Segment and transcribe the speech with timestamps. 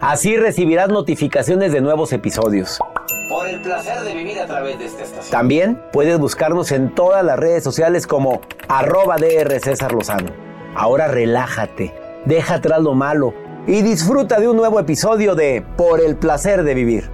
[0.00, 2.78] Así recibirás notificaciones de nuevos episodios.
[3.30, 5.30] Por el placer de vivir a través de esta estación.
[5.30, 10.30] También puedes buscarnos en todas las redes sociales como arroba DR César Lozano.
[10.74, 11.94] Ahora relájate,
[12.26, 13.32] deja atrás lo malo
[13.66, 17.10] y disfruta de un nuevo episodio de Por el placer de vivir.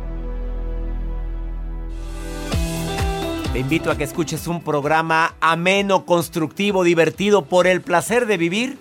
[3.53, 8.76] Te invito a que escuches un programa ameno, constructivo, divertido, por el placer de vivir,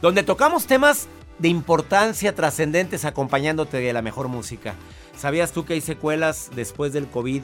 [0.00, 1.08] donde tocamos temas
[1.40, 4.74] de importancia trascendentes acompañándote de la mejor música.
[5.16, 7.42] ¿Sabías tú que hay secuelas después del COVID?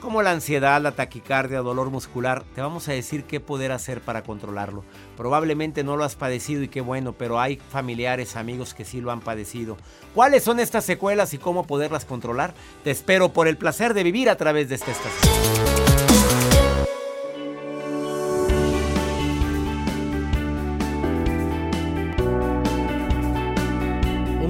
[0.00, 2.44] Como la ansiedad, la taquicardia, dolor muscular.
[2.54, 4.84] Te vamos a decir qué poder hacer para controlarlo.
[5.16, 9.10] Probablemente no lo has padecido y qué bueno, pero hay familiares, amigos que sí lo
[9.10, 9.76] han padecido.
[10.14, 12.54] ¿Cuáles son estas secuelas y cómo poderlas controlar?
[12.84, 15.95] Te espero por el placer de vivir a través de esta estación.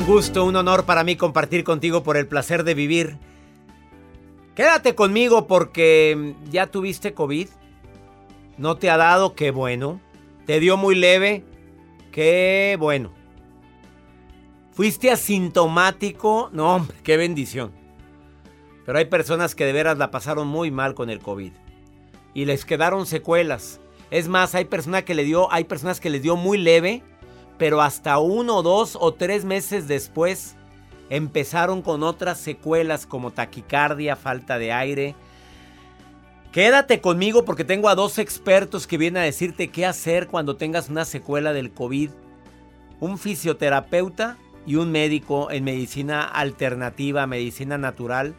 [0.06, 3.18] Gusto, un honor para mí compartir contigo por el placer de vivir.
[4.54, 7.48] Quédate conmigo porque ya tuviste COVID.
[8.56, 10.00] No te ha dado, qué bueno.
[10.46, 11.42] Te dio muy leve,
[12.12, 13.12] qué bueno.
[14.70, 17.72] Fuiste asintomático, no hombre, qué bendición.
[18.84, 21.52] Pero hay personas que de veras la pasaron muy mal con el COVID.
[22.32, 23.80] Y les quedaron secuelas.
[24.12, 27.02] Es más, hay personas que le dio, hay personas que les dio muy leve
[27.58, 30.56] pero hasta uno, dos o tres meses después
[31.10, 35.14] empezaron con otras secuelas como taquicardia, falta de aire.
[36.52, 40.88] Quédate conmigo porque tengo a dos expertos que vienen a decirte qué hacer cuando tengas
[40.88, 42.10] una secuela del COVID.
[42.98, 48.34] Un fisioterapeuta y un médico en medicina alternativa, medicina natural.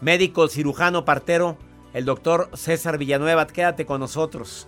[0.00, 1.58] Médico cirujano partero,
[1.92, 3.46] el doctor César Villanueva.
[3.46, 4.66] Quédate con nosotros.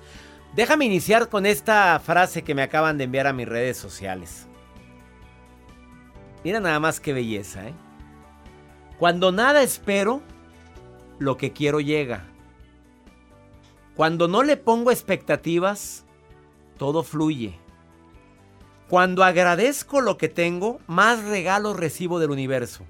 [0.54, 4.46] Déjame iniciar con esta frase que me acaban de enviar a mis redes sociales.
[6.44, 7.74] Mira nada más qué belleza, ¿eh?
[8.98, 10.20] Cuando nada espero,
[11.18, 12.24] lo que quiero llega.
[13.96, 16.04] Cuando no le pongo expectativas,
[16.76, 17.58] todo fluye.
[18.88, 22.84] Cuando agradezco lo que tengo, más regalos recibo del universo.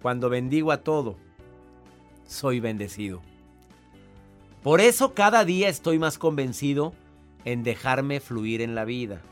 [0.00, 1.16] Cuando bendigo a todo,
[2.26, 3.22] soy bendecido.
[4.68, 6.92] Por eso cada día estoy más convencido
[7.46, 9.22] en dejarme fluir en la vida.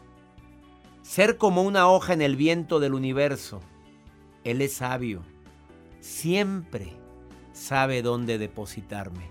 [1.03, 3.61] Ser como una hoja en el viento del universo.
[4.45, 5.21] Él es sabio.
[6.01, 6.95] Siempre
[7.53, 9.29] sabe dónde depositarme.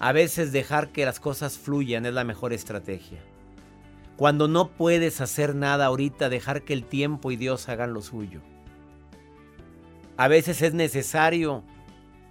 [0.00, 3.20] A veces dejar que las cosas fluyan es la mejor estrategia.
[4.16, 8.40] Cuando no puedes hacer nada ahorita, dejar que el tiempo y Dios hagan lo suyo.
[10.16, 11.62] A veces es necesario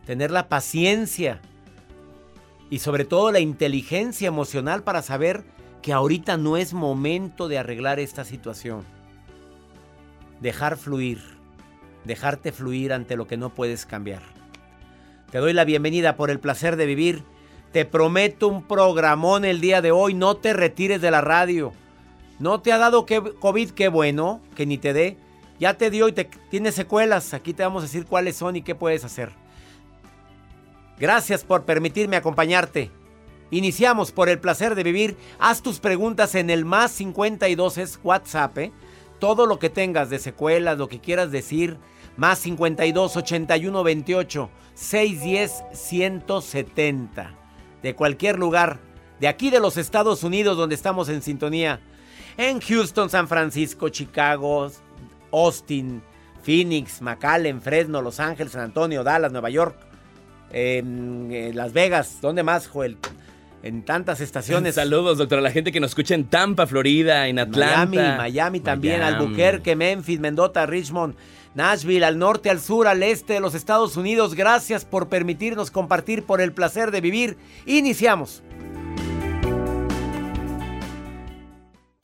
[0.06, 1.40] tener la paciencia
[2.70, 5.44] y sobre todo la inteligencia emocional para saber
[5.82, 8.84] que ahorita no es momento de arreglar esta situación.
[10.42, 11.22] Dejar fluir,
[12.06, 14.24] dejarte fluir ante lo que no puedes cambiar.
[15.32, 17.24] Te doy la bienvenida por el placer de vivir.
[17.72, 20.14] Te prometo un programón el día de hoy.
[20.14, 21.74] No te retires de la radio.
[22.40, 25.18] No te ha dado COVID, qué bueno, que ni te dé.
[25.60, 27.34] Ya te dio y te, tiene secuelas.
[27.34, 29.32] Aquí te vamos a decir cuáles son y qué puedes hacer.
[31.00, 32.92] Gracias por permitirme acompañarte.
[33.52, 35.18] Iniciamos por el placer de vivir.
[35.40, 38.58] Haz tus preguntas en el más 52 es WhatsApp.
[38.58, 38.72] ¿eh?
[39.20, 41.78] Todo lo que tengas de secuelas, lo que quieras decir.
[42.18, 47.36] Más 52 81 28 610 170.
[47.84, 48.80] De cualquier lugar.
[49.20, 51.82] De aquí de los Estados Unidos donde estamos en sintonía.
[52.38, 54.70] En Houston, San Francisco, Chicago,
[55.32, 56.02] Austin,
[56.44, 59.78] Phoenix, McAllen, Fresno, Los Ángeles, San Antonio, Dallas, Nueva York.
[60.52, 62.20] En Las Vegas.
[62.22, 62.98] ¿Dónde más, Joel?
[63.66, 64.76] en tantas estaciones.
[64.76, 67.88] Saludos, doctor, a la gente que nos escucha en Tampa, Florida, en Atlanta.
[67.88, 71.16] Miami, Miami también, Albuquerque, Memphis, Mendota, Richmond,
[71.56, 74.36] Nashville, al norte, al sur, al este de los Estados Unidos.
[74.36, 77.38] Gracias por permitirnos compartir por el placer de vivir.
[77.66, 78.44] Iniciamos.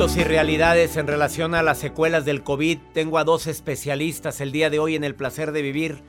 [0.00, 2.78] Mitos y realidades en relación a las secuelas del COVID.
[2.94, 6.02] Tengo a dos especialistas el día de hoy en el placer de vivir.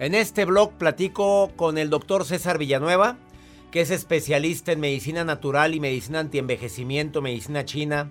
[0.00, 3.18] En este blog platico con el doctor César Villanueva,
[3.70, 8.10] que es especialista en medicina natural y medicina antienvejecimiento, medicina china.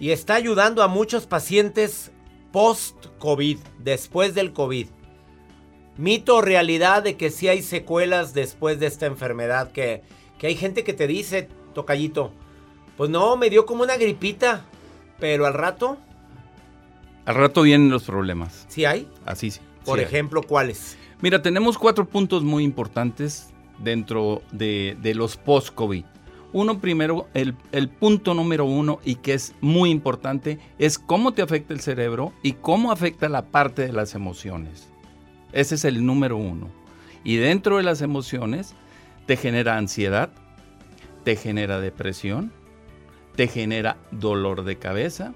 [0.00, 2.10] Y está ayudando a muchos pacientes
[2.50, 4.86] post-COVID, después del COVID.
[5.98, 10.00] Mito o realidad de que sí hay secuelas después de esta enfermedad, que,
[10.38, 12.32] que hay gente que te dice, tocallito,
[12.98, 14.64] pues no, me dio como una gripita.
[15.20, 15.96] Pero al rato.
[17.24, 18.66] Al rato vienen los problemas.
[18.68, 19.08] ¿Sí hay?
[19.24, 19.60] Así sí.
[19.84, 20.98] Por sí ejemplo, ¿cuáles?
[21.20, 26.04] Mira, tenemos cuatro puntos muy importantes dentro de, de los post-COVID.
[26.52, 31.42] Uno primero, el, el, punto número uno y que es muy importante, es cómo te
[31.42, 34.88] afecta el cerebro y cómo afecta la parte de las emociones.
[35.52, 36.68] Ese es el número uno.
[37.22, 38.74] Y dentro de las emociones
[39.26, 40.30] te genera ansiedad,
[41.24, 42.52] te genera depresión,
[43.38, 45.32] te genera dolor de cabeza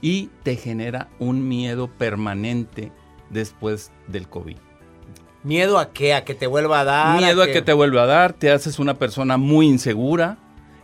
[0.00, 2.90] y te genera un miedo permanente
[3.30, 4.56] después del COVID.
[5.44, 6.14] ¿Miedo a qué?
[6.14, 7.20] ¿A que te vuelva a dar?
[7.20, 10.36] Miedo a que, a que te vuelva a dar, te haces una persona muy insegura,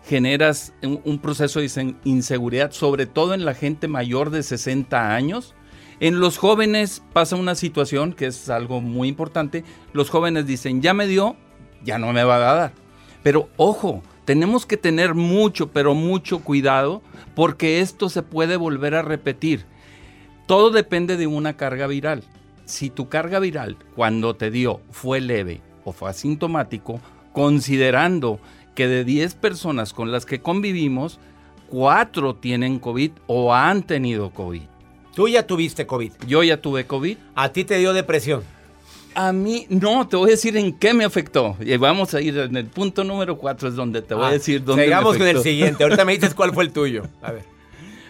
[0.04, 5.56] generas un, un, proceso de inseguridad, sobre todo en la gente mayor de 60 años.
[5.98, 9.64] En los jóvenes pasa una situación que es algo muy importante.
[9.92, 11.34] Los jóvenes dicen, ya me dio,
[11.82, 12.72] ya no me va a dar.
[13.24, 17.00] Pero ojo, tenemos que tener mucho, pero mucho cuidado
[17.34, 19.64] porque esto se puede volver a repetir.
[20.44, 22.22] Todo depende de una carga viral.
[22.66, 27.00] Si tu carga viral cuando te dio fue leve o fue asintomático,
[27.32, 28.38] considerando
[28.74, 31.18] que de 10 personas con las que convivimos,
[31.70, 34.60] 4 tienen COVID o han tenido COVID.
[35.14, 36.12] Tú ya tuviste COVID.
[36.26, 37.16] Yo ya tuve COVID.
[37.34, 38.42] A ti te dio depresión.
[39.20, 41.56] A mí, no, te voy a decir en qué me afectó.
[41.60, 44.32] Y vamos a ir en el punto número 4, es donde te voy a Ah,
[44.32, 45.42] decir dónde Sigamos me con el afectó.
[45.50, 45.82] siguiente.
[45.82, 47.02] Ahorita me dices cuál fue el tuyo.
[47.22, 47.42] A ver.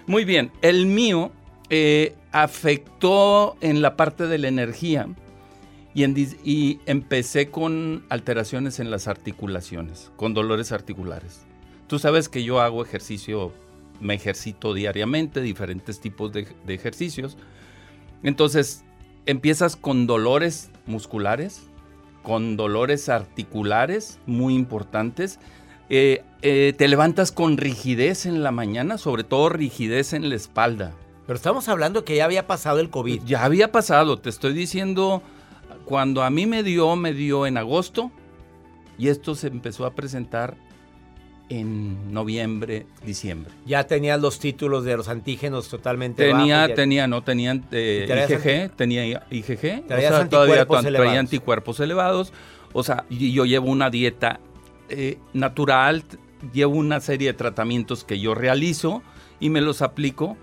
[0.06, 1.30] Muy bien, el mío
[1.70, 5.08] eh, afectó en la parte de la energía
[5.94, 11.40] y, en dis- y empecé con alteraciones en las articulaciones, con dolores articulares.
[11.86, 13.52] Tú sabes que yo hago ejercicio,
[13.98, 17.38] me ejercito diariamente, diferentes tipos de, de ejercicios.
[18.22, 18.84] Entonces,
[19.28, 21.68] empiezas con dolores musculares,
[22.22, 25.38] con dolores articulares muy importantes.
[25.90, 30.94] Eh, eh, te levantas con rigidez en la mañana, sobre todo rigidez en la espalda.
[31.26, 33.22] Pero estamos hablando que ya había pasado el COVID.
[33.24, 35.22] Ya había pasado, te estoy diciendo,
[35.84, 38.10] cuando a mí me dio, me dio en agosto
[38.96, 40.56] y esto se empezó a presentar
[41.48, 43.52] en noviembre, diciembre.
[43.66, 48.06] Ya tenías los títulos de los antígenos totalmente Tenía, bajos, tenía, no tenían eh, ¿Y
[48.06, 52.32] traías IgG, tenía IgG, Traías todavía anticuerpos traía anticuerpos elevados,
[52.72, 54.40] o sea, yo llevo una dieta
[54.88, 56.04] eh, natural,
[56.52, 59.02] llevo una serie de tratamientos que yo realizo
[59.40, 60.36] y me los aplico,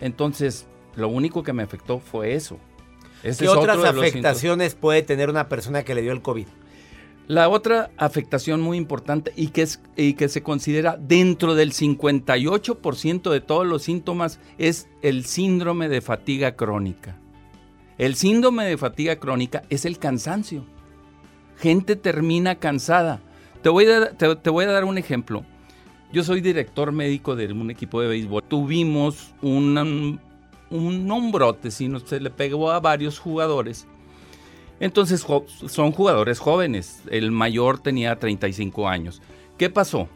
[0.00, 2.58] entonces lo único que me afectó fue eso.
[3.22, 6.46] ¿Qué es otras afectaciones puede tener una persona que le dio el COVID?
[7.28, 13.30] La otra afectación muy importante y que, es, y que se considera dentro del 58%
[13.30, 17.16] de todos los síntomas es el síndrome de fatiga crónica.
[17.98, 20.64] El síndrome de fatiga crónica es el cansancio.
[21.58, 23.20] Gente termina cansada.
[23.62, 25.44] Te voy a, dar- un ejemplo.
[26.10, 28.44] Yo soy director médico de un equipo de béisbol.
[28.44, 30.18] Tuvimos un,
[30.70, 33.86] un, un brote, si no se le pegó a varios jugadores.
[34.80, 35.26] Entonces
[35.66, 37.02] son jugadores jóvenes.
[37.10, 39.20] El mayor tenía 35 años.
[39.56, 40.08] ¿Qué pasó?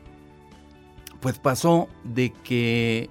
[1.20, 3.10] Pues pasó de que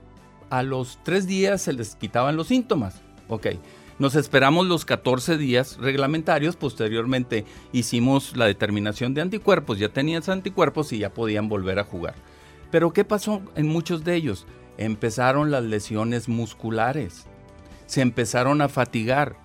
[0.50, 3.02] a los tres días se les quitaban los síntomas.
[3.28, 3.48] Ok.
[4.00, 6.56] Nos esperamos los 14 días reglamentarios.
[6.56, 9.78] Posteriormente hicimos la determinación de anticuerpos.
[9.78, 12.16] Ya tenían anticuerpos y ya podían volver a jugar.
[12.72, 14.48] Pero ¿qué pasó en muchos de ellos?
[14.78, 17.28] Empezaron las lesiones musculares.
[17.86, 19.36] Se empezaron a fatigar.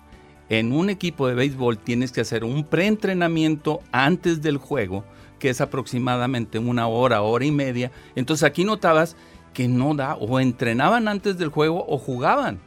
[0.49, 5.03] En un equipo de béisbol tienes que hacer un preentrenamiento antes del juego,
[5.39, 7.91] que es aproximadamente una hora, hora y media.
[8.15, 9.17] Entonces aquí notabas
[9.53, 12.59] que no da, o entrenaban antes del juego o jugaban.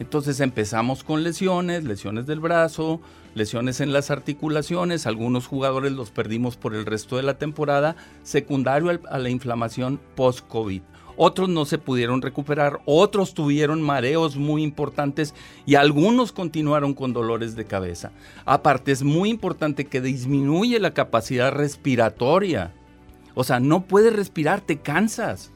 [0.00, 3.00] Entonces empezamos con lesiones, lesiones del brazo,
[3.34, 8.90] lesiones en las articulaciones, algunos jugadores los perdimos por el resto de la temporada, secundario
[9.08, 10.82] a la inflamación post-COVID.
[11.20, 15.34] Otros no se pudieron recuperar, otros tuvieron mareos muy importantes
[15.66, 18.12] y algunos continuaron con dolores de cabeza.
[18.44, 22.72] Aparte es muy importante que disminuye la capacidad respiratoria.
[23.34, 25.50] O sea, no puedes respirar, te cansas.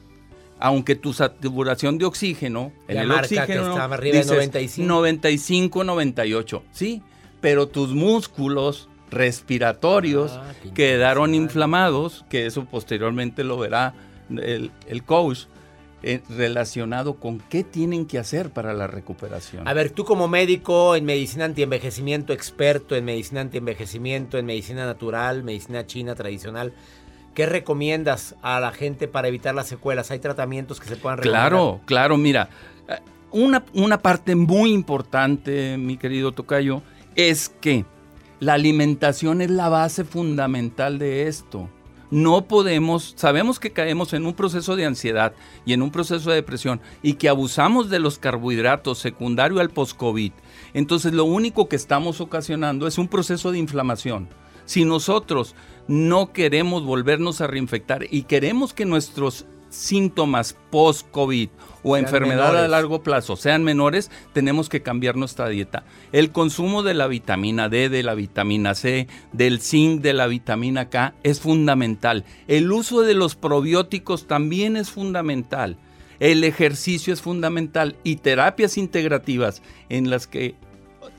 [0.59, 4.87] Aunque tu saturación de oxígeno, en el marca que oxígeno está arriba de dices 95.
[4.87, 7.01] 95, 98, sí,
[7.39, 13.93] pero tus músculos respiratorios Ah, quedaron inflamados, que eso posteriormente lo verá
[14.29, 15.45] el, el coach,
[16.05, 19.65] eh, relacionado con qué tienen que hacer para la recuperación.
[19.65, 25.43] A ver, tú como médico en medicina antienvejecimiento, experto en medicina antienvejecimiento, en medicina natural,
[25.43, 26.73] medicina china tradicional,
[27.33, 30.11] ¿qué recomiendas a la gente para evitar las secuelas?
[30.11, 31.49] ¿Hay tratamientos que se puedan recomendar?
[31.51, 32.49] Claro, claro, mira,
[32.89, 32.97] eh,
[33.31, 36.81] una, una parte muy importante, mi querido Tocayo,
[37.15, 37.85] es que
[38.41, 41.69] la alimentación es la base fundamental de esto.
[42.13, 45.33] No podemos, sabemos que caemos en un proceso de ansiedad
[45.65, 50.31] y en un proceso de depresión y que abusamos de los carbohidratos secundario al post-COVID.
[50.75, 54.29] Entonces lo único que estamos ocasionando es un proceso de inflamación.
[54.65, 55.55] Si nosotros
[55.87, 61.49] no queremos volvernos a reinfectar y queremos que nuestros síntomas post-COVID
[61.83, 65.83] o enfermedad a largo plazo sean menores, tenemos que cambiar nuestra dieta.
[66.11, 70.89] El consumo de la vitamina D, de la vitamina C, del zinc, de la vitamina
[70.89, 72.23] K es fundamental.
[72.47, 75.77] El uso de los probióticos también es fundamental.
[76.19, 80.55] El ejercicio es fundamental y terapias integrativas en las que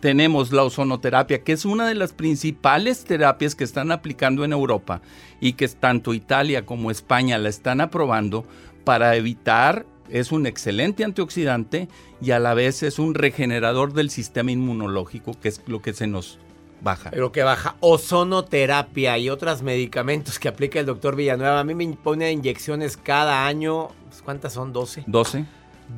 [0.01, 5.01] tenemos la ozonoterapia, que es una de las principales terapias que están aplicando en Europa
[5.41, 8.45] y que tanto Italia como España la están aprobando
[8.85, 11.89] para evitar, es un excelente antioxidante
[12.21, 16.07] y a la vez es un regenerador del sistema inmunológico, que es lo que se
[16.07, 16.39] nos
[16.81, 17.11] baja.
[17.15, 21.61] Lo que baja ozonoterapia y otros medicamentos que aplica el doctor Villanueva.
[21.61, 23.89] A mí me pone inyecciones cada año.
[24.25, 24.73] ¿Cuántas son?
[24.75, 25.05] ¿12?
[25.07, 25.45] 12.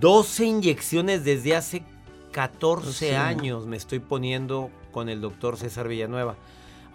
[0.01, 1.83] 12 inyecciones desde hace
[2.33, 3.15] 14 Sí.
[3.15, 6.37] años me estoy poniendo con el doctor César Villanueva.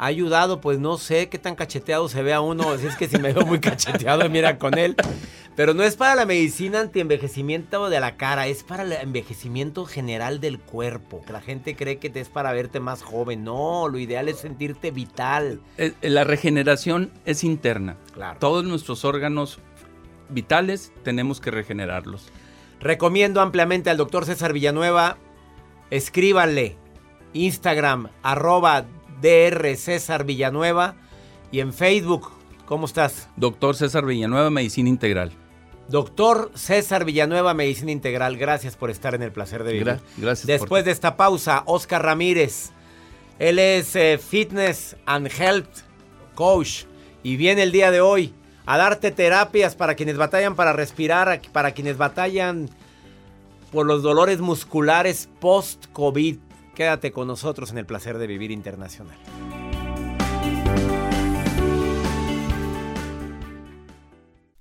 [0.01, 3.19] Ha ayudado, pues no sé qué tan cacheteado se vea uno, si es que si
[3.19, 4.95] me veo muy cacheteado, mira con él.
[5.55, 10.41] Pero no es para la medicina anti-envejecimiento de la cara, es para el envejecimiento general
[10.41, 11.21] del cuerpo.
[11.21, 13.43] Que la gente cree que es para verte más joven.
[13.43, 15.61] No, lo ideal es sentirte vital.
[15.77, 17.97] Eh, La regeneración es interna.
[18.15, 18.39] Claro.
[18.39, 19.59] Todos nuestros órganos
[20.29, 22.29] vitales tenemos que regenerarlos.
[22.79, 25.19] Recomiendo ampliamente al doctor César Villanueva.
[25.91, 26.75] Escríbanle.
[27.33, 28.85] Instagram, arroba
[29.21, 30.95] DR César Villanueva.
[31.51, 32.31] Y en Facebook,
[32.65, 33.27] ¿cómo estás?
[33.35, 35.31] Doctor César Villanueva, Medicina Integral.
[35.89, 38.37] Doctor César Villanueva, Medicina Integral.
[38.37, 39.87] Gracias por estar en el placer de vivir.
[39.87, 42.71] Gra- gracias Después de esta pausa, Oscar Ramírez.
[43.39, 45.79] Él es eh, Fitness and Health
[46.35, 46.83] Coach.
[47.23, 48.33] Y viene el día de hoy
[48.65, 52.69] a darte terapias para quienes batallan para respirar, para quienes batallan
[53.71, 56.37] por los dolores musculares post-COVID.
[56.81, 59.15] Quédate con nosotros en el placer de vivir internacional.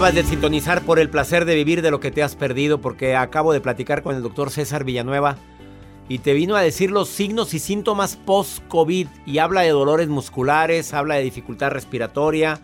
[0.00, 3.16] Acabas de sintonizar por el placer de vivir de lo que te has perdido porque
[3.16, 5.36] acabo de platicar con el doctor César Villanueva
[6.08, 10.94] y te vino a decir los signos y síntomas post-COVID y habla de dolores musculares,
[10.94, 12.60] habla de dificultad respiratoria,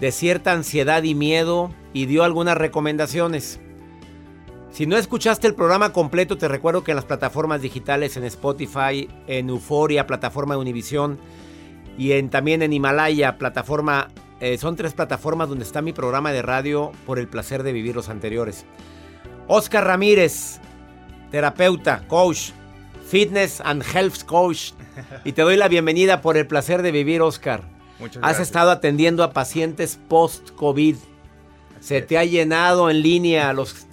[0.00, 3.60] de cierta ansiedad y miedo y dio algunas recomendaciones.
[4.72, 9.08] Si no escuchaste el programa completo, te recuerdo que en las plataformas digitales, en Spotify,
[9.28, 11.20] en Euforia, plataforma de Univisión
[11.96, 14.08] y en, también en Himalaya, plataforma
[14.40, 17.94] eh, son tres plataformas donde está mi programa de radio por el placer de vivir
[17.94, 18.66] los anteriores.
[19.46, 20.60] Oscar Ramírez,
[21.30, 22.50] terapeuta, coach,
[23.06, 24.72] fitness and health coach.
[25.24, 27.62] Y te doy la bienvenida por el placer de vivir, Oscar.
[27.98, 28.48] Muchas Has gracias.
[28.48, 30.96] estado atendiendo a pacientes post-COVID.
[31.80, 33.52] Se te ha llenado en línea.
[33.54, 33.86] Los,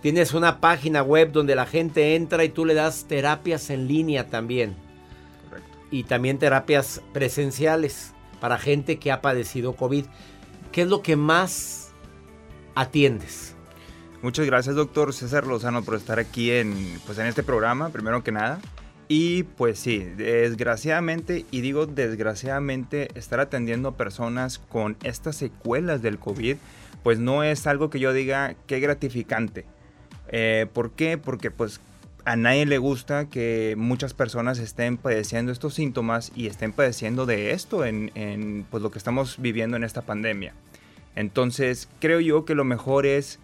[0.00, 4.28] tienes una página web donde la gente entra y tú le das terapias en línea
[4.28, 4.74] también.
[5.48, 5.78] Correcto.
[5.90, 8.11] Y también terapias presenciales
[8.42, 10.04] para gente que ha padecido COVID.
[10.72, 11.92] ¿Qué es lo que más
[12.74, 13.54] atiendes?
[14.20, 18.32] Muchas gracias, doctor César Lozano, por estar aquí en, pues, en este programa, primero que
[18.32, 18.58] nada.
[19.06, 26.18] Y pues sí, desgraciadamente, y digo desgraciadamente, estar atendiendo a personas con estas secuelas del
[26.18, 26.56] COVID,
[27.04, 29.66] pues no es algo que yo diga qué gratificante.
[30.30, 31.16] Eh, ¿Por qué?
[31.16, 31.80] Porque pues
[32.24, 37.50] a nadie le gusta que muchas personas estén padeciendo estos síntomas y estén padeciendo de
[37.52, 40.54] esto en, en, pues, lo que estamos viviendo en esta pandemia.
[41.16, 43.38] Entonces, creo yo que lo mejor es,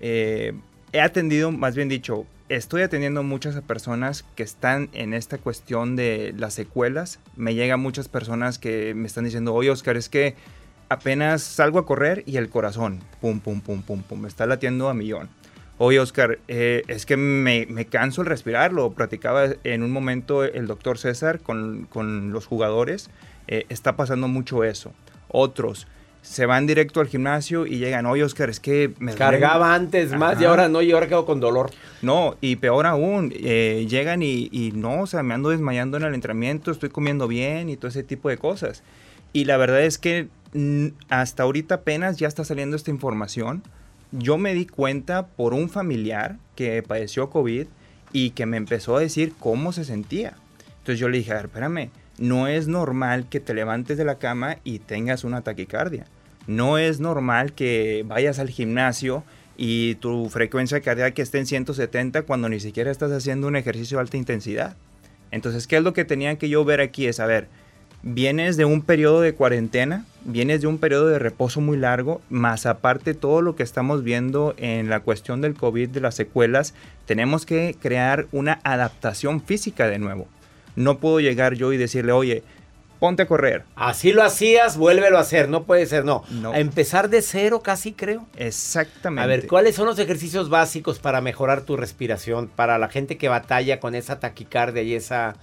[0.00, 0.52] eh,
[0.92, 6.34] he atendido, más bien dicho, estoy atendiendo muchas personas que están en esta cuestión de
[6.36, 7.20] las secuelas.
[7.36, 10.34] Me llegan muchas personas que me están diciendo, oye Oscar, es que
[10.88, 14.88] apenas salgo a correr y el corazón, pum, pum, pum, pum, pum, me está latiendo
[14.88, 15.28] a millón.
[15.82, 20.44] Oye Oscar, eh, es que me, me, canso el respirar, lo platicaba en un momento
[20.44, 23.08] el doctor César con, con los jugadores,
[23.48, 24.92] eh, está pasando mucho eso.
[25.28, 25.86] Otros
[26.20, 30.38] se van directo al gimnasio y llegan, oye Oscar, es que me cargaba antes más
[30.38, 31.70] y ahora no, y ahora quedo con dolor.
[32.02, 36.02] No, y peor aún, eh, llegan y, y, no, o sea, me ando desmayando en
[36.02, 38.82] el entrenamiento, estoy comiendo bien y todo ese tipo de cosas.
[39.32, 40.28] Y la verdad es que
[41.08, 43.62] hasta ahorita apenas ya está saliendo esta información.
[44.12, 47.66] Yo me di cuenta por un familiar que padeció COVID
[48.12, 50.34] y que me empezó a decir cómo se sentía.
[50.78, 54.18] Entonces yo le dije, a ver, espérame, no es normal que te levantes de la
[54.18, 56.06] cama y tengas una taquicardia.
[56.46, 59.22] No es normal que vayas al gimnasio
[59.56, 64.02] y tu frecuencia cardíaca esté en 170 cuando ni siquiera estás haciendo un ejercicio de
[64.02, 64.76] alta intensidad.
[65.30, 67.06] Entonces, ¿qué es lo que tenía que yo ver aquí?
[67.06, 67.48] Es, a ver,
[68.02, 72.66] vienes de un periodo de cuarentena, vienes de un periodo de reposo muy largo, más
[72.66, 76.74] aparte todo lo que estamos viendo en la cuestión del COVID, de las secuelas,
[77.06, 80.26] tenemos que crear una adaptación física de nuevo.
[80.76, 82.42] No puedo llegar yo y decirle, oye,
[83.00, 83.64] ponte a correr.
[83.74, 86.22] Así lo hacías, vuélvelo a hacer, no puede ser, no.
[86.52, 88.26] A empezar de cero casi creo.
[88.36, 89.22] Exactamente.
[89.22, 93.28] A ver, ¿cuáles son los ejercicios básicos para mejorar tu respiración, para la gente que
[93.28, 95.34] batalla con esa taquicardia y esa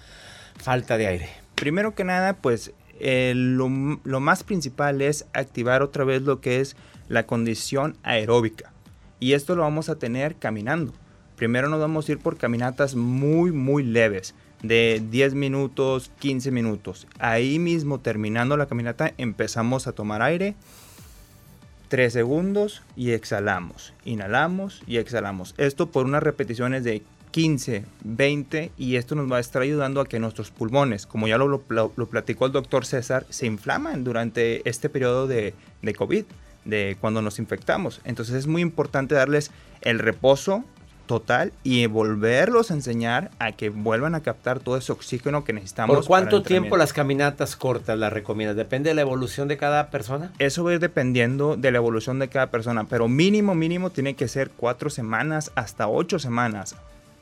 [0.57, 1.46] falta de aire?
[1.57, 6.75] Primero que nada, pues eh, lo, más principal es activar otra vez lo que es
[7.09, 8.71] la condición aeróbica.
[9.19, 10.93] Y esto lo vamos a tener caminando.
[11.35, 17.07] Primero nos vamos a ir por caminatas muy, muy leves, de 10 minutos, 15 minutos.
[17.17, 20.53] Ahí mismo, terminando la caminata, empezamos a tomar aire.
[21.87, 23.93] 3 segundos y exhalamos.
[24.05, 25.55] Inhalamos y exhalamos.
[25.57, 30.05] Esto por unas repeticiones de 15, 20 y esto nos va a estar ayudando a
[30.05, 34.89] que nuestros pulmones, como ya lo, lo, platicó el doctor César, se inflaman durante este
[34.89, 36.25] periodo de, de COVID,
[36.65, 38.01] de cuando nos infectamos.
[38.03, 40.63] Entonces es muy importante darles el reposo
[41.07, 45.95] total y volverlos a enseñar a que vuelvan a captar todo ese oxígeno que necesitamos.
[45.95, 48.55] ¿Por cuánto tiempo las caminatas cortas las recomiendas?
[48.55, 50.31] ¿Depende de la evolución de cada persona?
[50.37, 54.15] Eso va a ir dependiendo de la evolución de cada persona, pero mínimo, mínimo tiene
[54.15, 56.75] que ser cuatro semanas hasta ocho semanas.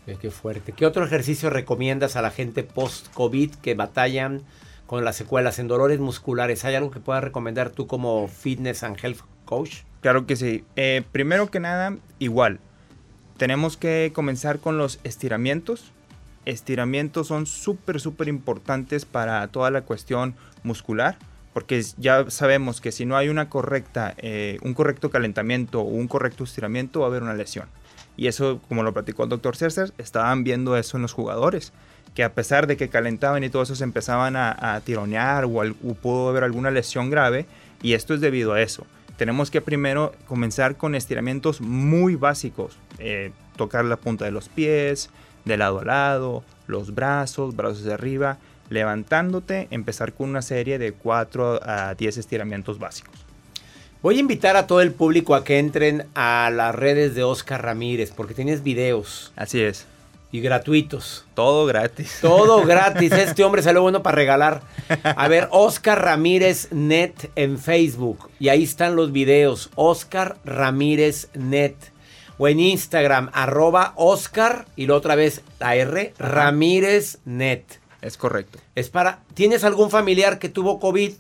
[0.06, 0.72] Qué fuerte.
[0.72, 4.44] ¿Qué otro ejercicio recomiendas a la gente post-COVID que batallan
[4.86, 6.64] con las secuelas en dolores musculares?
[6.64, 9.78] ¿Hay algo que puedas recomendar tú como fitness and health coach?
[10.02, 10.64] Claro que sí.
[10.76, 12.60] Eh, primero que nada, igual,
[13.38, 15.92] tenemos que comenzar con los estiramientos.
[16.46, 21.18] Estiramientos son súper, súper importantes para toda la cuestión muscular,
[21.54, 26.08] porque ya sabemos que si no hay una correcta, eh, un correcto calentamiento o un
[26.08, 27.68] correcto estiramiento, va a haber una lesión.
[28.18, 31.74] Y eso, como lo platicó el doctor César, estaban viendo eso en los jugadores,
[32.14, 35.50] que a pesar de que calentaban y todo eso se empezaban a, tironear o,
[36.02, 37.46] pudo haber alguna lesión grave,
[37.82, 38.86] y esto es debido a eso.
[39.18, 45.10] Tenemos que primero comenzar con estiramientos muy básicos, eh, tocar la punta de los pies,
[45.46, 48.38] de lado a lado, los brazos, brazos de arriba,
[48.70, 53.25] levantándote, empezar con una serie de 4 a 10 estiramientos básicos.
[54.02, 57.64] Voy a invitar a todo el público a que entren a las redes de Oscar
[57.64, 59.32] Ramírez, porque tienes videos.
[59.36, 59.86] Así es.
[60.32, 61.26] Y gratuitos.
[61.34, 62.20] Todo gratis.
[62.22, 63.12] Todo gratis.
[63.14, 64.62] Este hombre salió bueno para regalar.
[65.04, 68.30] A ver, Oscar Ramírez Net en Facebook.
[68.40, 69.70] Y ahí están los videos.
[69.76, 71.76] Oscar Ramírez Net.
[72.38, 77.64] O en Instagram, arroba Oscar y la otra vez la R, Ramírez Net.
[78.02, 78.60] Es correcto.
[78.76, 79.22] Es para.
[79.34, 81.14] ¿Tienes algún familiar que tuvo COVID?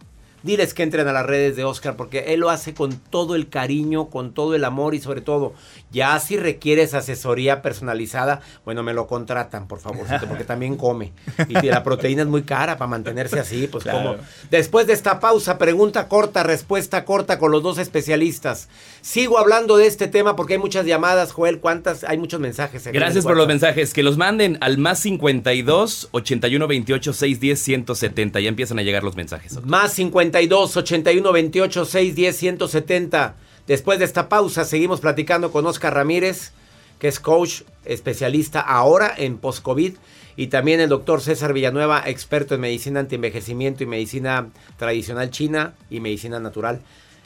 [0.45, 3.49] Diles que entren a las redes de Oscar porque él lo hace con todo el
[3.49, 5.53] cariño, con todo el amor y sobre todo,
[5.95, 11.13] ya si requieres asesoría personalizada, bueno, me lo contratan, por favor, porque también come.
[11.47, 14.17] Y la proteína es muy cara para mantenerse así, pues como.
[14.51, 18.67] Después de esta pausa, pregunta corta, respuesta corta con los dos especialistas.
[19.01, 22.03] Sigo hablando de este tema porque hay muchas llamadas, Joel, ¿cuántas?
[22.03, 22.85] Hay muchos mensajes.
[22.87, 28.39] Gracias por los mensajes, que los manden al más 52 81 28 610 170.
[28.41, 29.63] Ya empiezan a llegar los mensajes.
[29.63, 33.35] Más 50 82 81 28 610 170.
[33.67, 36.51] Después de esta pausa, seguimos platicando con Oscar Ramírez,
[36.99, 39.95] que es coach especialista ahora en post-COVID,
[40.37, 45.99] y también el doctor César Villanueva, experto en medicina antienvejecimiento y medicina tradicional china y
[45.99, 46.81] medicina natural.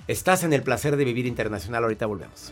[0.08, 1.84] Estás en el placer de vivir internacional.
[1.84, 2.52] Ahorita volvemos.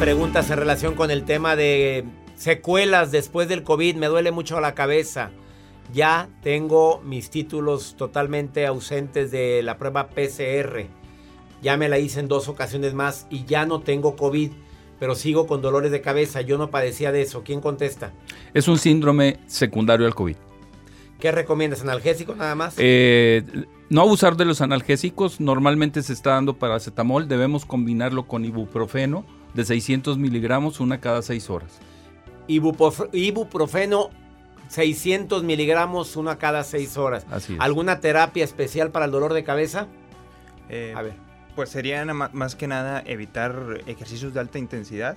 [0.00, 3.96] Preguntas en relación con el tema de secuelas después del COVID.
[3.96, 5.30] Me duele mucho la cabeza.
[5.92, 10.86] Ya tengo mis títulos totalmente ausentes de la prueba PCR.
[11.60, 14.52] Ya me la hice en dos ocasiones más y ya no tengo COVID,
[14.98, 16.40] pero sigo con dolores de cabeza.
[16.40, 17.42] Yo no padecía de eso.
[17.44, 18.10] ¿Quién contesta?
[18.54, 20.36] Es un síndrome secundario al COVID.
[21.20, 21.82] ¿Qué recomiendas?
[21.82, 22.74] ¿Analgésico nada más?
[22.78, 23.44] Eh,
[23.90, 25.40] no abusar de los analgésicos.
[25.42, 27.28] Normalmente se está dando paracetamol.
[27.28, 31.72] Debemos combinarlo con ibuprofeno de 600 miligramos, una cada 6 horas.
[32.48, 34.10] Ibuprof- ibuprofeno
[34.68, 37.26] 600 miligramos, una cada 6 horas.
[37.30, 37.60] Así es.
[37.60, 39.86] ¿Alguna terapia especial para el dolor de cabeza?
[40.68, 41.14] Eh, A ver.
[41.56, 45.16] Pues sería más que nada evitar ejercicios de alta intensidad,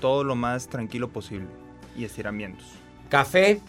[0.00, 1.48] todo lo más tranquilo posible
[1.96, 2.64] y estiramientos.
[3.08, 3.60] ¿Café?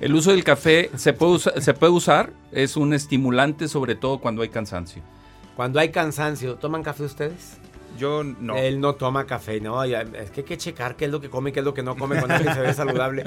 [0.00, 4.18] El uso del café se puede, usa- se puede usar, es un estimulante sobre todo
[4.18, 5.02] cuando hay cansancio.
[5.56, 7.58] Cuando hay cansancio, ¿toman café ustedes?
[7.98, 8.56] Yo no.
[8.56, 9.84] Él no toma café, no.
[9.86, 11.74] ya- es que hay que checar qué es lo que come y qué es lo
[11.74, 13.24] que no come cuando alguien se ve saludable.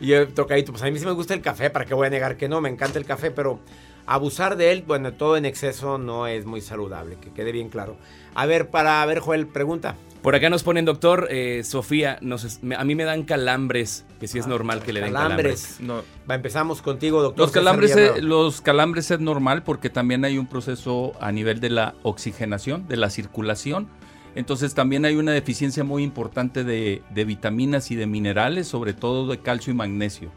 [0.00, 2.10] Y yo tocadito, pues a mí sí me gusta el café, ¿para qué voy a
[2.10, 2.60] negar que no?
[2.60, 3.60] Me encanta el café, pero
[4.06, 7.96] abusar de él, bueno, todo en exceso no es muy saludable, que quede bien claro.
[8.34, 9.94] A ver, para a ver, Joel, pregunta.
[10.22, 14.28] Por acá nos ponen, doctor, eh, Sofía, nos me- a mí me dan calambres, que
[14.28, 15.76] sí es normal que le den calambres.
[15.78, 16.10] Calambres.
[16.30, 17.46] Va, empezamos contigo, doctor.
[17.46, 21.70] Los calambres, eh, los calambres es normal porque también hay un proceso a nivel de
[21.70, 23.88] la oxigenación, de la circulación.
[24.34, 29.26] Entonces también hay una deficiencia muy importante de, de vitaminas y de minerales, sobre todo
[29.26, 30.30] de calcio y magnesio.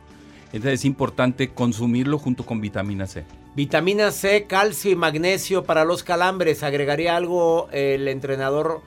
[0.54, 3.26] Entonces es importante consumirlo junto con vitamina C.
[3.56, 6.64] Vitamina C, calcio y magnesio para los calambres.
[6.64, 8.82] ¿Agregaría algo el entrenador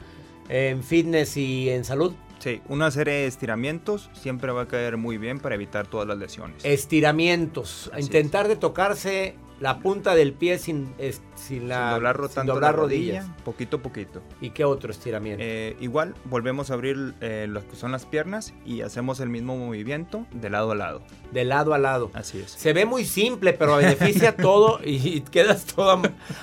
[0.48, 2.12] en fitness y en salud?
[2.38, 6.18] Sí, una serie de estiramientos siempre va a caer muy bien para evitar todas las
[6.18, 6.64] lesiones.
[6.64, 7.90] Estiramientos.
[7.92, 12.26] Así Intentar de tocarse la punta del pie sin, es- sin la, sin doblar, ro-
[12.28, 13.42] sin tanto doblar la rodilla, rodillas.
[13.44, 14.22] poquito a poquito.
[14.40, 15.42] ¿Y qué otro estiramiento?
[15.44, 19.56] Eh, igual volvemos a abrir eh, lo que son las piernas y hacemos el mismo
[19.56, 21.02] movimiento de lado a lado.
[21.32, 22.10] De lado a lado.
[22.14, 22.50] Así es.
[22.52, 26.02] Se ve muy simple, pero beneficia todo y quedas todo am-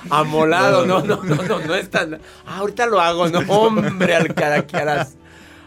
[0.10, 0.86] amolado.
[0.86, 2.16] No, no, no, no, no es tan.
[2.46, 4.78] Ah, ahorita lo hago, no, hombre, al cara que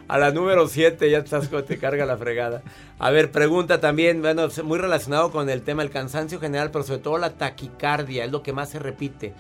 [0.09, 2.63] a la número 7 ya estás, te carga la fregada.
[2.99, 7.01] A ver, pregunta también, bueno, muy relacionado con el tema del cansancio general, pero sobre
[7.01, 9.35] todo la taquicardia, es lo que más se repite.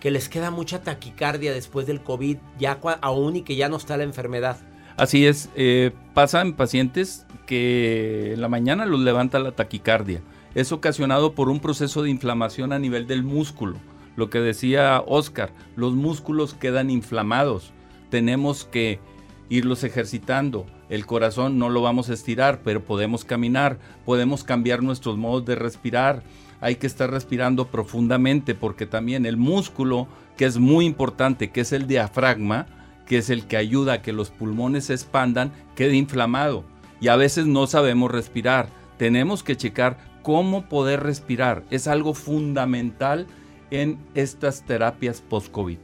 [0.00, 3.96] Que les queda mucha taquicardia después del COVID, ya aún y que ya no está
[3.96, 4.58] la enfermedad.
[4.96, 10.22] Así es, eh, pasa en pacientes que en la mañana los levanta la taquicardia.
[10.54, 13.76] Es ocasionado por un proceso de inflamación a nivel del músculo.
[14.16, 17.72] Lo que decía Oscar, los músculos quedan inflamados.
[18.08, 19.00] Tenemos que
[19.48, 20.66] irlos ejercitando.
[20.88, 25.54] El corazón no lo vamos a estirar, pero podemos caminar, podemos cambiar nuestros modos de
[25.54, 26.22] respirar.
[26.60, 31.72] Hay que estar respirando profundamente porque también el músculo, que es muy importante, que es
[31.72, 32.66] el diafragma,
[33.06, 36.64] que es el que ayuda a que los pulmones se expandan, quede inflamado.
[36.98, 38.68] y a veces no sabemos respirar.
[38.96, 41.62] Tenemos que checar cómo poder respirar.
[41.70, 43.26] Es algo fundamental
[43.70, 45.78] en estas terapias post-COVID.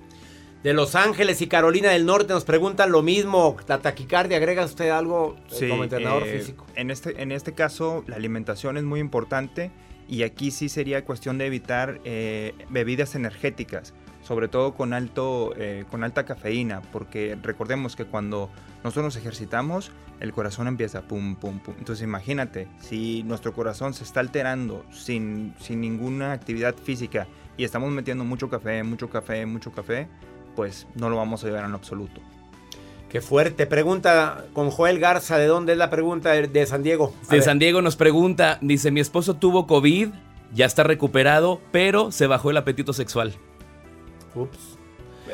[0.63, 3.57] De Los Ángeles y Carolina del Norte nos preguntan lo mismo.
[3.67, 6.67] La taquicardia, ¿agrega usted algo eh, Sí, como entrenador eh, físico?
[6.77, 9.73] En este, en este caso, la alimentación es muy importante
[10.09, 15.85] y aquí sí sería cuestión de evitar eh, bebidas energéticas, sobre todo con, alto, eh,
[15.91, 18.49] con alta cafeína, porque recordemos que cuando
[18.85, 21.75] nosotros nos ejercitamos, el corazón empieza pum, pum, pum.
[21.77, 27.91] Entonces imagínate, si nuestro corazón se está alterando sin, sin ninguna actividad física y estamos
[27.91, 30.09] metiendo mucho café, mucho café, mucho café,
[30.55, 32.21] pues no lo vamos a llevar en lo absoluto.
[33.09, 33.67] Qué fuerte.
[33.67, 37.13] Pregunta con Joel Garza, ¿de dónde es la pregunta de, de San Diego?
[37.27, 37.43] A De ver.
[37.43, 40.09] San Diego nos pregunta, dice, mi esposo tuvo COVID,
[40.55, 43.35] ya está recuperado, pero se bajó el apetito sexual.
[44.35, 44.79] Ups.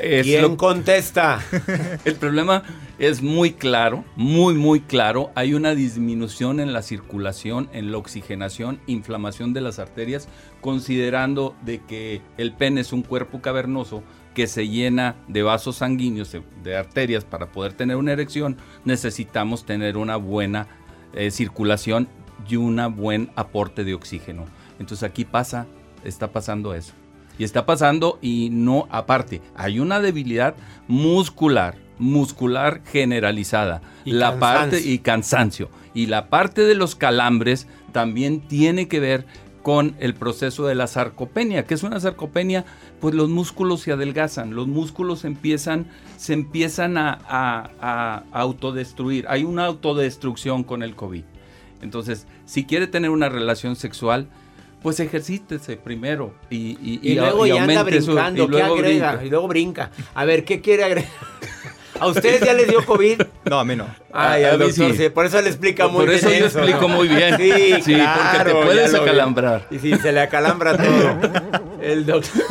[0.01, 1.39] Es ¿Quién lo- contesta?
[2.05, 2.63] El problema
[2.99, 5.31] es muy claro, muy, muy claro.
[5.35, 10.29] Hay una disminución en la circulación, en la oxigenación, inflamación de las arterias,
[10.61, 14.03] considerando de que el pene es un cuerpo cavernoso
[14.39, 16.31] que se llena de vasos sanguíneos,
[16.63, 20.67] de- arterias para poder tener una erección, necesitamos tener una buena
[21.11, 22.07] eh, circulación
[22.47, 24.45] y un buen aporte de oxígeno.
[24.79, 25.67] Entonces aquí pasa,
[26.05, 26.93] está pasando eso.
[27.37, 30.55] Y está pasando y no, aparte, hay una debilidad
[30.87, 33.81] muscular, muscular generalizada.
[34.05, 34.39] Y la cansancio.
[34.39, 35.69] parte y cansancio.
[35.93, 39.25] Y la parte de los calambres también tiene que ver
[39.63, 41.65] con el proceso de la sarcopenia.
[41.65, 42.63] ¿Qué es una sarcopenia?
[42.99, 45.85] Pues los músculos se adelgazan, los músculos empiezan,
[46.17, 49.25] se empiezan a, a- a autodestruir.
[49.29, 51.23] Hay una autodestrucción con el COVID.
[51.81, 54.27] Entonces, si quiere tener una relación sexual,
[54.81, 58.75] pues ejercítese primero y, y, Y, luego y ya anda aumente su- brincando, y luego
[58.75, 59.07] ¿qué agrega?
[59.11, 59.25] brinca.
[59.25, 59.91] Y luego brinca.
[60.13, 61.09] A ver, ¿qué quiere agregar?
[62.01, 63.21] ¿A ustedes ya les dio COVID?
[63.49, 63.85] No, a mí no.
[64.13, 64.97] Ay, A- a al mí doctor, sí.
[64.97, 67.35] sí, por eso le explica muy Por bien eso yo explico muy bien.
[67.37, 68.99] Sí, Sí, porque te claro, puedes vi.
[68.99, 69.67] acalambrar.
[69.71, 71.17] Y si se le acalambra todo.
[71.81, 72.43] El doctor.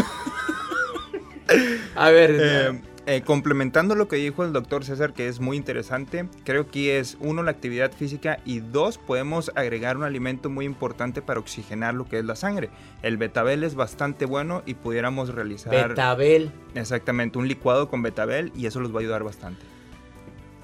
[1.99, 6.29] A ver, Eh, eh, complementando lo que dijo el doctor César, que es muy interesante,
[6.45, 11.23] creo que es uno la actividad física y dos podemos agregar un alimento muy importante
[11.23, 12.69] para oxigenar lo que es la sangre.
[13.03, 16.53] El betabel es bastante bueno y pudiéramos realizar betabel.
[16.75, 19.65] exactamente un licuado con betabel y eso los va a ayudar bastante.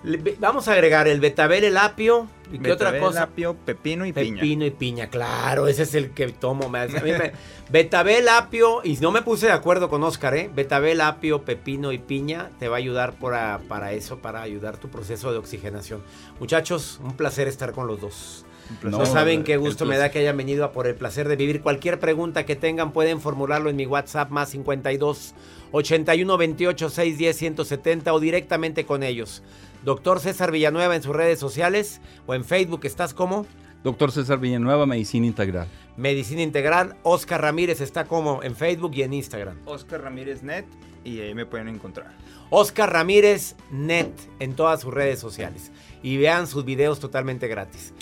[0.05, 2.29] Le- Vamos a agregar el betabel, el apio.
[2.53, 3.23] ¿Y qué otra Betabel, cosa?
[3.23, 4.35] apio, pepino y piña.
[4.37, 6.69] Pepino y piña, claro, ese es el que tomo.
[6.69, 7.33] me- a mí me-
[7.71, 10.51] betabel, apio, y no me puse de acuerdo con Oscar, ¿eh?
[10.55, 14.89] Betabel, apio, pepino y piña te va a ayudar para, para eso, para ayudar tu
[14.91, 16.03] proceso de oxigenación.
[16.39, 18.45] Muchachos, un placer estar con los dos.
[18.83, 18.99] placer.
[19.01, 21.63] No, saben qué gusto me da que hayan venido a por el placer de vivir.
[21.63, 25.35] Cualquier pregunta que tengan pueden formularlo en mi WhatsApp más 52
[25.73, 29.43] 81 28 610 170 o directamente con ellos.
[29.85, 33.47] Doctor César Villanueva en sus redes sociales o en Facebook, ¿estás como?
[33.83, 35.69] Doctor César Villanueva, Medicina Integral.
[35.99, 36.97] Medicina Integral.
[37.03, 39.59] Oscar Ramírez está como en Facebook y en Instagram.
[39.67, 40.65] Oscar Ramírez Net
[41.05, 42.13] y ahí me pueden encontrar.
[42.49, 45.71] Oscar Ramírez Net en todas sus redes sociales.
[46.03, 47.93] Y vean sus videos totalmente gratis.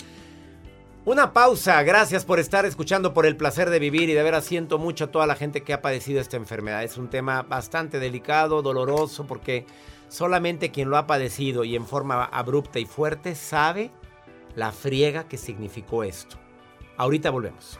[1.03, 4.77] Una pausa, gracias por estar escuchando por el placer de vivir y de veras siento
[4.77, 6.81] mucho a toda la gente que ha padecido esta enfermedad.
[6.81, 9.65] Es un tema bastante delicado, doloroso, porque
[10.13, 13.89] solamente quien lo ha padecido y en forma abrupta y fuerte sabe
[14.55, 16.37] la friega que significó esto.
[16.97, 17.79] Ahorita volvemos.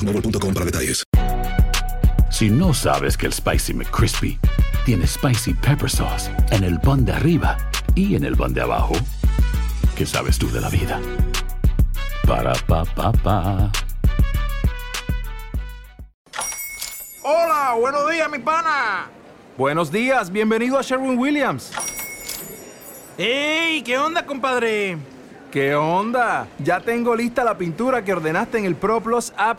[0.00, 1.04] boostmobile.com para detalles.
[2.30, 4.38] Si no sabes que el Spicy McCrispy
[4.84, 7.56] tiene Spicy Pepper Sauce en el pan de arriba
[7.94, 8.94] y en el pan de abajo,
[9.96, 11.00] ¿qué sabes tú de la vida?
[12.26, 13.70] Para, pa, pa, pa.
[17.22, 19.08] Hola, buenos días, mi pana.
[19.58, 21.72] Buenos días, bienvenido a Sherwin Williams.
[23.18, 23.82] ¡Ey!
[23.82, 24.96] ¿Qué onda, compadre?
[25.50, 26.46] ¿Qué onda?
[26.60, 29.58] Ya tengo lista la pintura que ordenaste en el ProPlus app.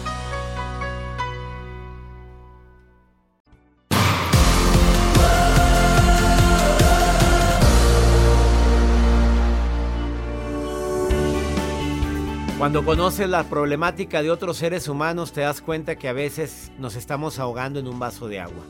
[12.61, 16.95] Cuando conoces la problemática de otros seres humanos te das cuenta que a veces nos
[16.95, 18.63] estamos ahogando en un vaso de agua.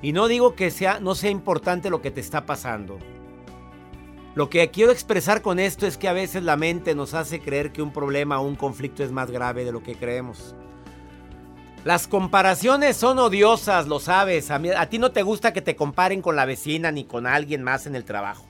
[0.00, 2.98] Y no digo que sea, no sea importante lo que te está pasando.
[4.34, 7.70] Lo que quiero expresar con esto es que a veces la mente nos hace creer
[7.70, 10.54] que un problema o un conflicto es más grave de lo que creemos.
[11.84, 14.50] Las comparaciones son odiosas, lo sabes.
[14.50, 17.26] A, mí- a ti no te gusta que te comparen con la vecina ni con
[17.26, 18.46] alguien más en el trabajo.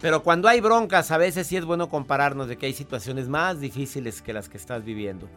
[0.00, 3.60] Pero cuando hay broncas, a veces sí es bueno compararnos de que hay situaciones más
[3.60, 5.28] difíciles que las que estás viviendo.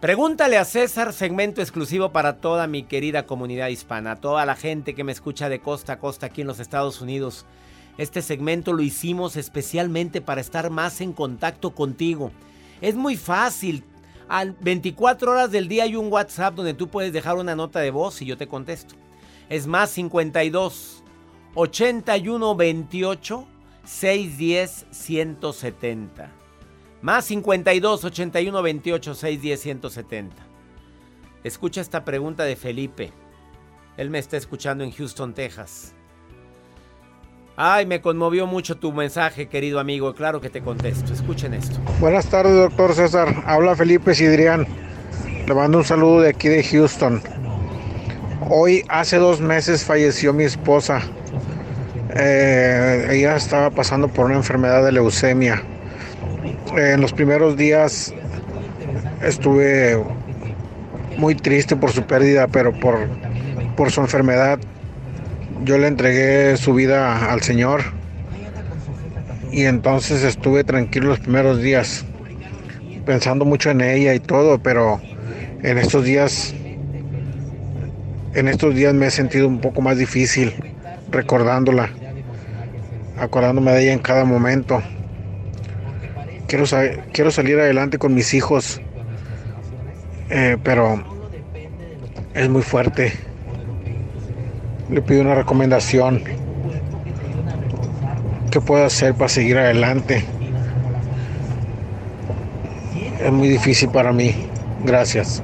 [0.00, 5.02] Pregúntale a César, segmento exclusivo para toda mi querida comunidad hispana, toda la gente que
[5.02, 7.46] me escucha de costa a costa aquí en los Estados Unidos.
[7.98, 12.30] Este segmento lo hicimos especialmente para estar más en contacto contigo.
[12.80, 13.84] Es muy fácil.
[14.28, 17.90] A 24 horas del día hay un WhatsApp donde tú puedes dejar una nota de
[17.90, 18.94] voz y yo te contesto.
[19.48, 20.95] Es más 52
[21.58, 23.46] 81 28
[23.82, 26.30] 610 170.
[27.00, 30.36] Más 52 81 28 610 170.
[31.44, 33.12] Escucha esta pregunta de Felipe.
[33.96, 35.94] Él me está escuchando en Houston, Texas.
[37.56, 40.14] Ay, me conmovió mucho tu mensaje, querido amigo.
[40.14, 41.14] Claro que te contesto.
[41.14, 41.78] Escuchen esto.
[42.00, 43.44] Buenas tardes, doctor César.
[43.46, 44.66] Habla Felipe Sidrián.
[45.46, 47.22] Le mando un saludo de aquí de Houston.
[48.50, 51.00] Hoy, hace dos meses, falleció mi esposa.
[52.18, 55.62] Eh, ella estaba pasando por una enfermedad de leucemia.
[56.76, 58.14] En los primeros días
[59.22, 60.02] estuve
[61.18, 63.08] muy triste por su pérdida, pero por,
[63.76, 64.58] por su enfermedad
[65.64, 67.82] yo le entregué su vida al Señor
[69.52, 72.04] y entonces estuve tranquilo los primeros días,
[73.04, 75.00] pensando mucho en ella y todo, pero
[75.62, 76.54] en estos días,
[78.34, 80.54] en estos días me he sentido un poco más difícil
[81.10, 81.90] recordándola,
[83.18, 84.82] acordándome de ella en cada momento.
[86.46, 86.64] Quiero,
[87.12, 88.80] quiero salir adelante con mis hijos,
[90.30, 91.02] eh, pero
[92.34, 93.12] es muy fuerte.
[94.90, 96.22] Le pido una recomendación.
[98.50, 100.24] ¿Qué puedo hacer para seguir adelante?
[103.20, 104.34] Es muy difícil para mí.
[104.84, 105.42] Gracias.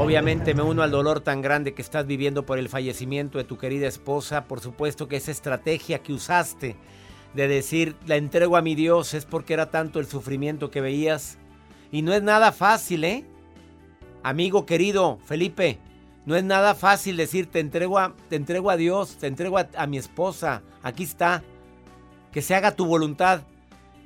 [0.00, 3.58] Obviamente me uno al dolor tan grande que estás viviendo por el fallecimiento de tu
[3.58, 4.44] querida esposa.
[4.46, 6.76] Por supuesto que esa estrategia que usaste
[7.34, 11.36] de decir la entrego a mi Dios es porque era tanto el sufrimiento que veías.
[11.92, 13.26] Y no es nada fácil, ¿eh?
[14.22, 15.78] Amigo querido Felipe,
[16.24, 19.68] no es nada fácil decir te entrego a, te entrego a Dios, te entrego a,
[19.76, 20.62] a mi esposa.
[20.82, 21.42] Aquí está.
[22.32, 23.42] Que se haga tu voluntad.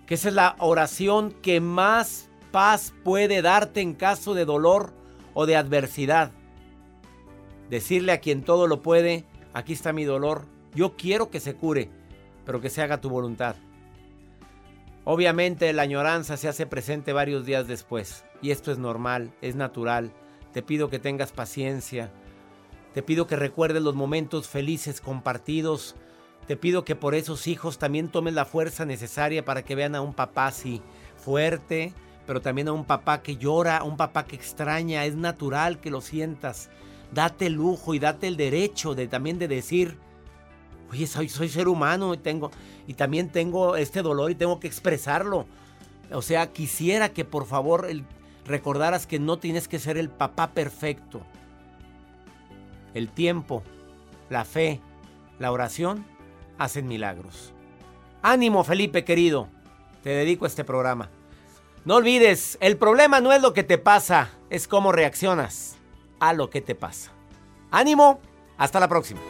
[0.06, 5.03] Que esa es la oración que más paz puede darte en caso de dolor
[5.34, 6.32] o de adversidad.
[7.68, 11.90] Decirle a quien todo lo puede, aquí está mi dolor, yo quiero que se cure,
[12.46, 13.56] pero que se haga tu voluntad.
[15.04, 20.12] Obviamente la añoranza se hace presente varios días después, y esto es normal, es natural.
[20.52, 22.10] Te pido que tengas paciencia,
[22.94, 25.94] te pido que recuerdes los momentos felices compartidos,
[26.46, 30.00] te pido que por esos hijos también tomes la fuerza necesaria para que vean a
[30.00, 30.80] un papá así,
[31.16, 31.92] fuerte,
[32.26, 35.90] pero también a un papá que llora, a un papá que extraña, es natural que
[35.90, 36.70] lo sientas.
[37.12, 39.98] Date el lujo y date el derecho de también de decir,
[40.90, 42.50] oye, soy, soy ser humano y tengo
[42.86, 45.46] y también tengo este dolor y tengo que expresarlo.
[46.12, 48.04] O sea, quisiera que por favor el-
[48.46, 51.22] recordaras que no tienes que ser el papá perfecto.
[52.92, 53.62] El tiempo,
[54.30, 54.80] la fe,
[55.38, 56.04] la oración
[56.58, 57.52] hacen milagros.
[58.22, 59.48] Ánimo, Felipe querido.
[60.02, 61.10] Te dedico a este programa.
[61.84, 65.76] No olvides, el problema no es lo que te pasa, es cómo reaccionas
[66.18, 67.10] a lo que te pasa.
[67.70, 68.20] Ánimo,
[68.56, 69.20] hasta la próxima.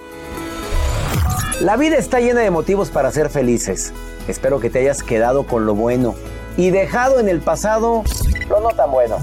[1.61, 3.93] La vida está llena de motivos para ser felices.
[4.29, 6.15] Espero que te hayas quedado con lo bueno
[6.57, 8.05] y dejado en el pasado
[8.49, 9.17] lo no tan bueno.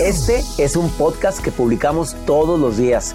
[0.00, 3.14] Este es un podcast que publicamos todos los días,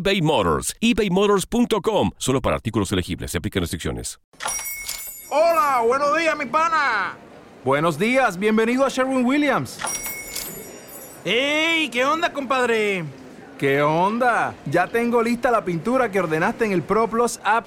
[0.00, 0.74] eBay Motors.
[0.80, 2.10] ebaymotors.com.
[2.16, 3.32] Solo para artículos elegibles.
[3.32, 4.18] Se aplican restricciones.
[5.30, 7.14] Hola, buenos días, mi pana.
[7.64, 9.78] Buenos días, bienvenido a Sherwin Williams.
[11.24, 11.88] ¡Ey!
[11.90, 13.04] ¿Qué onda, compadre?
[13.58, 14.54] ¿Qué onda?
[14.66, 17.66] Ya tengo lista la pintura que ordenaste en el ProPlus app.